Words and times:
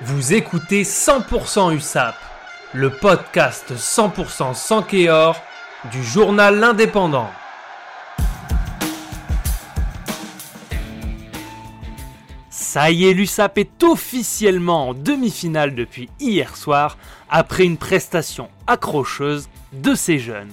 Vous 0.00 0.32
écoutez 0.32 0.82
100% 0.82 1.76
USAP, 1.76 2.16
le 2.72 2.90
podcast 2.90 3.72
100% 3.76 4.54
sans 4.54 4.82
Kéor 4.82 5.36
du 5.92 6.02
journal 6.02 6.58
L'Indépendant. 6.58 7.30
Ça 12.48 12.90
y 12.90 13.06
est, 13.06 13.12
l'USAP 13.12 13.58
est 13.58 13.82
officiellement 13.84 14.88
en 14.88 14.94
demi-finale 14.94 15.74
depuis 15.74 16.08
hier 16.18 16.56
soir, 16.56 16.96
après 17.30 17.64
une 17.64 17.76
prestation 17.76 18.48
accrocheuse 18.66 19.48
de 19.72 19.94
ces 19.94 20.18
jeunes. 20.18 20.52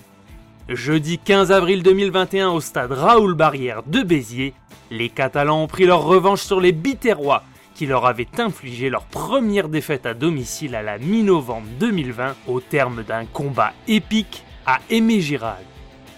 Jeudi 0.67 1.17
15 1.17 1.51
avril 1.51 1.81
2021 1.81 2.49
au 2.49 2.61
stade 2.61 2.91
Raoul 2.91 3.33
Barrière 3.33 3.83
de 3.83 4.03
Béziers, 4.03 4.53
les 4.91 5.09
Catalans 5.09 5.63
ont 5.63 5.67
pris 5.67 5.85
leur 5.85 6.03
revanche 6.03 6.41
sur 6.41 6.59
les 6.59 6.73
Biterrois 6.73 7.43
qui 7.79 7.85
leur 7.85 8.05
avaient 8.05 8.27
infligé 8.39 8.89
leur 8.89 9.05
première 9.05 9.69
défaite 9.69 10.05
à 10.05 10.13
domicile 10.13 10.75
à 10.75 10.81
la 10.81 10.97
mi-novembre 10.97 11.69
2020 11.79 12.35
au 12.47 12.59
terme 12.59 13.03
d'un 13.03 13.23
combat 13.25 13.71
épique 13.87 14.43
à 14.65 14.79
Aimé 14.89 15.21
Girard. 15.21 15.61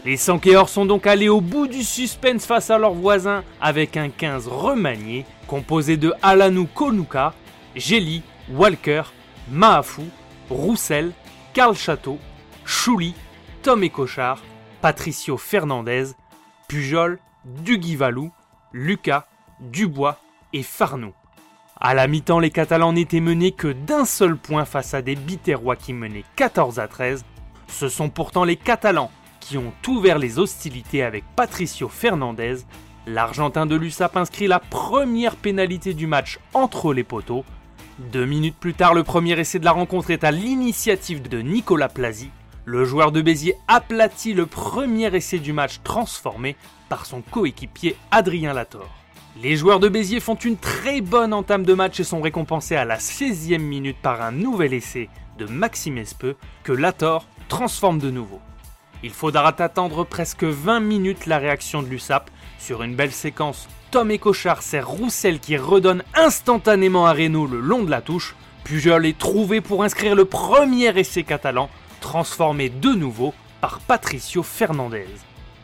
Les 0.03 0.17
Sankéors 0.17 0.69
sont 0.69 0.87
donc 0.87 1.05
allés 1.05 1.29
au 1.29 1.39
bout 1.39 1.67
du 1.67 1.83
suspense 1.83 2.47
face 2.47 2.71
à 2.71 2.79
leurs 2.79 2.95
voisins 2.95 3.43
avec 3.61 3.95
un 3.95 4.09
15 4.09 4.47
remanié 4.47 5.23
composé 5.45 5.97
de 5.97 6.11
Alanou 6.23 6.65
Konuka, 6.65 7.35
Gély, 7.75 8.23
Walker, 8.49 9.03
Mahafou, 9.51 10.07
Roussel, 10.49 11.11
Karl 11.53 11.75
Château, 11.75 12.17
Chouli, 12.65 13.13
Tom 13.61 13.87
Cochard, 13.87 14.41
Patricio 14.81 15.37
Fernandez, 15.37 16.05
Pujol, 16.67 17.19
Duguivalou, 17.45 18.31
Lucas, 18.73 19.27
Dubois 19.59 20.17
et 20.53 20.63
Farnou. 20.63 21.13
À 21.83 21.95
la 21.95 22.05
mi-temps, 22.05 22.37
les 22.37 22.51
Catalans 22.51 22.93
n'étaient 22.93 23.21
menés 23.21 23.53
que 23.53 23.69
d'un 23.69 24.05
seul 24.05 24.37
point 24.37 24.65
face 24.65 24.93
à 24.93 25.01
des 25.01 25.15
Biterrois 25.15 25.75
qui 25.75 25.93
menaient 25.93 26.25
14 26.35 26.79
à 26.79 26.87
13. 26.87 27.25
Ce 27.67 27.89
sont 27.89 28.09
pourtant 28.09 28.43
les 28.43 28.55
Catalans 28.55 29.09
qui 29.39 29.57
ont 29.57 29.73
ouvert 29.87 30.19
les 30.19 30.37
hostilités 30.37 31.01
avec 31.01 31.23
Patricio 31.35 31.89
Fernandez. 31.89 32.57
L'Argentin 33.07 33.65
de 33.65 33.75
l'USAP 33.75 34.15
inscrit 34.15 34.45
la 34.45 34.59
première 34.59 35.35
pénalité 35.35 35.95
du 35.95 36.05
match 36.05 36.37
entre 36.53 36.93
les 36.93 37.03
poteaux. 37.03 37.43
Deux 37.97 38.27
minutes 38.27 38.57
plus 38.59 38.75
tard, 38.75 38.93
le 38.93 39.03
premier 39.03 39.39
essai 39.39 39.57
de 39.57 39.65
la 39.65 39.71
rencontre 39.71 40.11
est 40.11 40.23
à 40.23 40.29
l'initiative 40.29 41.27
de 41.27 41.41
Nicolas 41.41 41.89
Plasi. 41.89 42.29
Le 42.63 42.85
joueur 42.85 43.11
de 43.11 43.23
Béziers 43.23 43.55
aplatit 43.67 44.35
le 44.35 44.45
premier 44.45 45.07
essai 45.15 45.39
du 45.39 45.51
match 45.51 45.79
transformé 45.83 46.55
par 46.89 47.07
son 47.07 47.23
coéquipier 47.23 47.95
Adrien 48.11 48.53
Lator. 48.53 49.00
Les 49.39 49.55
joueurs 49.55 49.79
de 49.79 49.87
Béziers 49.87 50.19
font 50.19 50.35
une 50.35 50.57
très 50.57 50.99
bonne 50.99 51.33
entame 51.33 51.65
de 51.65 51.73
match 51.73 51.99
et 52.01 52.03
sont 52.03 52.21
récompensés 52.21 52.75
à 52.75 52.83
la 52.83 52.97
16e 52.97 53.59
minute 53.59 53.97
par 54.01 54.21
un 54.21 54.31
nouvel 54.31 54.73
essai 54.73 55.09
de 55.37 55.45
Maxime 55.45 55.97
Espeux 55.97 56.35
que 56.63 56.73
Lator 56.73 57.25
transforme 57.47 57.97
de 57.97 58.11
nouveau. 58.11 58.41
Il 59.03 59.11
faudra 59.11 59.55
attendre 59.57 60.03
presque 60.03 60.43
20 60.43 60.81
minutes 60.81 61.27
la 61.27 61.37
réaction 61.37 61.81
de 61.81 61.87
l'USAP 61.87 62.29
sur 62.59 62.83
une 62.83 62.95
belle 62.95 63.13
séquence. 63.13 63.69
Tom 63.89 64.11
et 64.11 64.19
Cochard 64.19 64.61
sert 64.61 64.87
Roussel 64.87 65.39
qui 65.39 65.55
redonne 65.55 66.03
instantanément 66.13 67.05
à 67.05 67.13
Renault 67.13 67.47
le 67.47 67.61
long 67.61 67.83
de 67.83 67.89
la 67.89 68.01
touche. 68.01 68.35
Pujol 68.65 69.05
est 69.05 69.17
trouvé 69.17 69.61
pour 69.61 69.83
inscrire 69.83 70.13
le 70.13 70.25
premier 70.25 70.95
essai 70.99 71.23
catalan 71.23 71.69
transformé 72.01 72.67
de 72.69 72.89
nouveau 72.89 73.33
par 73.61 73.79
Patricio 73.79 74.43
Fernandez. 74.43 75.07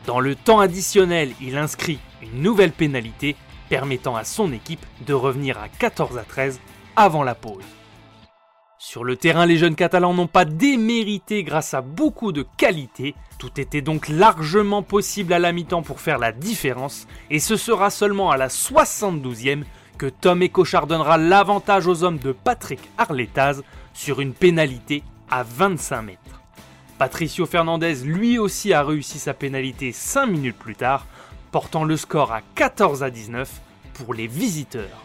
Dans 0.06 0.22
le 0.22 0.36
temps 0.36 0.62
additionnel, 0.62 1.34
il 1.42 1.58
inscrit 1.58 2.00
une 2.22 2.42
nouvelle 2.42 2.72
pénalité 2.72 3.36
permettant 3.70 4.16
à 4.16 4.23
son 4.23 4.52
équipe 4.52 4.86
de 5.06 5.14
revenir 5.14 5.58
à 5.58 5.70
14 5.70 6.18
à 6.18 6.23
13 6.23 6.60
avant 6.96 7.23
la 7.23 7.36
pause. 7.36 7.64
Sur 8.80 9.04
le 9.04 9.16
terrain, 9.16 9.46
les 9.46 9.58
jeunes 9.58 9.76
catalans 9.76 10.14
n'ont 10.14 10.28
pas 10.28 10.46
démérité 10.46 11.44
grâce 11.44 11.74
à 11.74 11.82
beaucoup 11.82 12.31
de 12.31 12.46
qualité. 12.58 13.16
Tout 13.40 13.59
était 13.59 13.81
donc 13.81 14.08
largement 14.08 14.84
possible 14.84 15.34
à 15.34 15.40
la 15.40 15.52
mi-temps 15.52 15.81
pour 15.81 16.00
faire 16.00 16.19
la 16.19 16.31
différence, 16.31 17.08
et 17.31 17.40
ce 17.40 17.58
sera 17.58 17.90
seulement 17.90 18.30
à 18.30 18.38
la 18.38 18.50
72e 18.50 19.64
que 19.97 20.06
Tom 20.06 20.44
et 20.44 20.50
Cochard 20.50 20.86
donnera 20.86 21.18
l'avantage 21.18 21.88
aux 21.88 22.03
hommes 22.03 22.20
de 22.20 22.31
Patrick 22.31 22.80
Arletaz 23.00 23.64
sur 23.94 24.22
une 24.22 24.34
pénalité 24.34 25.03
à 25.30 25.41
25 25.44 26.02
mètres. 26.03 26.41
Patricio 27.00 27.46
Fernandez 27.46 27.96
lui 28.03 28.40
aussi 28.40 28.74
a 28.74 28.84
réussi 28.84 29.20
sa 29.20 29.34
pénalité 29.34 29.91
5 29.91 30.28
minutes 30.28 30.58
plus 30.58 30.75
tard, 30.75 31.06
portant 31.57 31.85
le 31.85 31.97
score 31.97 32.31
à 32.31 32.41
14 32.53 33.01
à 33.01 33.09
19 33.09 33.50
pour 33.95 34.13
les 34.13 34.28
visiteurs. 34.28 35.03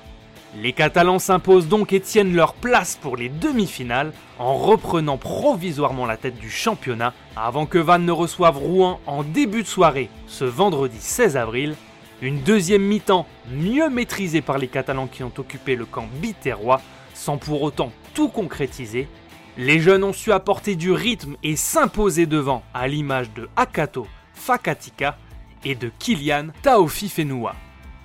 Les 0.55 0.75
Catalans 0.75 1.19
s'imposent 1.19 1.67
donc 1.67 1.95
et 1.95 2.01
tiennent 2.01 2.35
leur 2.35 2.53
place 2.53 2.99
pour 3.01 3.17
les 3.17 3.31
demi-finales 3.31 4.13
en 4.39 4.59
reprenant 4.59 5.17
provisoirement 5.17 6.05
la 6.05 6.19
tête 6.19 6.37
du 6.37 6.51
championnat 6.51 7.15
avant 7.37 7.65
que 7.65 7.79
Vannes 7.79 8.05
ne 8.05 8.13
reçoive 8.13 8.59
Rouen 8.59 9.01
en 9.07 9.23
début 9.23 9.63
de 9.63 9.67
soirée 9.67 10.11
ce 10.27 10.45
vendredi 10.45 10.99
16 11.01 11.39
avril. 11.39 11.75
Une 12.21 12.43
deuxième 12.43 12.83
mi-temps 12.83 13.27
mieux 13.51 13.89
maîtrisée 13.89 14.43
par 14.43 14.59
les 14.59 14.69
Catalans 14.69 15.07
qui 15.07 15.25
ont 15.25 15.33
occupé 15.39 15.75
le 15.75 15.87
camp 15.87 16.07
biterrois 16.21 16.83
sans 17.15 17.39
pour 17.39 17.63
autant 17.63 17.93
tout 18.13 18.29
concrétiser 18.29 19.09
les 19.57 19.81
jeunes 19.81 20.05
ont 20.05 20.13
su 20.13 20.33
apporter 20.33 20.77
du 20.77 20.93
rythme 20.93 21.35
et 21.43 21.57
s'imposer 21.57 22.27
devant, 22.27 22.63
à 22.75 22.89
l'image 22.89 23.33
de 23.33 23.49
Akato 23.57 24.07
Fakatika 24.35 25.17
et 25.65 25.75
de 25.75 25.91
Kylian 25.99 26.49
Taofi 26.63 27.09
Fenoua. 27.09 27.55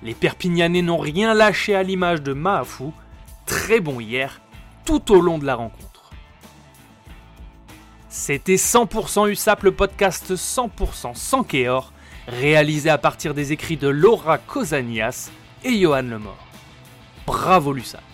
Les 0.02 0.14
Perpignanais 0.14 0.82
n'ont 0.82 0.98
rien 0.98 1.34
lâché 1.34 1.74
à 1.74 1.82
l'image 1.82 2.22
de 2.22 2.32
Mahafou, 2.32 2.92
très 3.46 3.80
bon 3.80 4.00
hier, 4.00 4.40
tout 4.84 5.12
au 5.12 5.20
long 5.20 5.38
de 5.38 5.44
la 5.44 5.56
rencontre. 5.56 6.12
C'était 8.08 8.56
100% 8.56 9.28
USAP, 9.28 9.64
le 9.64 9.72
podcast 9.72 10.34
100% 10.34 11.14
sans 11.14 11.42
Kéor, 11.44 11.92
réalisé 12.26 12.90
à 12.90 12.98
partir 12.98 13.34
des 13.34 13.52
écrits 13.52 13.76
de 13.76 13.88
Laura 13.88 14.38
Cosanias 14.38 15.30
et 15.64 15.78
Johan 15.78 16.02
Lemort. 16.02 16.46
Bravo 17.26 17.72
l'USAP 17.72 18.07